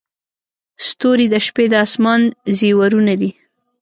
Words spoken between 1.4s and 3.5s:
شپې د اسمان زیورونه دي.